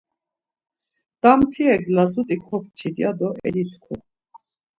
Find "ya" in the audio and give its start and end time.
3.01-3.11